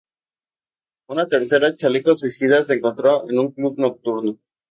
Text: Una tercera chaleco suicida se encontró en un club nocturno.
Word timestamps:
Una 1.15 1.25
tercera 1.27 1.75
chaleco 1.77 2.15
suicida 2.15 2.65
se 2.65 2.73
encontró 2.73 3.29
en 3.29 3.37
un 3.37 3.51
club 3.51 3.77
nocturno. 3.77 4.39